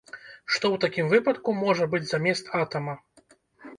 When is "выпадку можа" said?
1.11-1.89